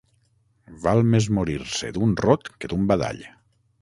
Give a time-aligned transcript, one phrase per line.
[0.85, 3.23] Val més morir-se d'un rot que d'un badall.